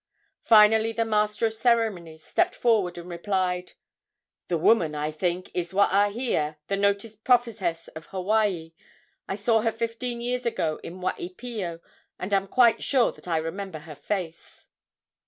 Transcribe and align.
Finally 0.45 0.91
the 0.93 1.05
master 1.05 1.45
of 1.45 1.53
ceremonies 1.53 2.23
stepped 2.23 2.55
forward 2.55 2.97
and 2.97 3.07
replied: 3.07 3.73
"The 4.47 4.57
woman, 4.57 4.95
I 4.95 5.11
think, 5.11 5.51
is 5.53 5.73
Waahia, 5.73 6.57
the 6.69 6.75
noted 6.75 7.23
prophetess 7.23 7.87
of 7.89 8.07
Hawaii. 8.07 8.73
I 9.27 9.35
saw 9.35 9.61
her 9.61 9.71
fifteen 9.71 10.19
years 10.19 10.43
ago 10.47 10.79
in 10.83 11.01
Waipio, 11.01 11.81
and 12.17 12.33
am 12.33 12.47
quite 12.47 12.81
sure 12.81 13.11
that 13.11 13.27
I 13.27 13.37
remember 13.37 13.77
her 13.77 13.93
face." 13.93 14.69